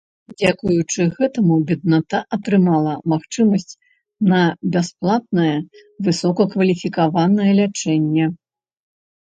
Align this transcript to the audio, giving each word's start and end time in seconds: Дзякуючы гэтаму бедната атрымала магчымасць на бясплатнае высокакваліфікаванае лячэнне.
Дзякуючы 0.39 1.01
гэтаму 1.17 1.57
бедната 1.71 2.21
атрымала 2.37 2.93
магчымасць 3.13 3.73
на 4.31 4.41
бясплатнае 4.77 5.53
высокакваліфікаванае 6.09 7.51
лячэнне. 7.61 8.25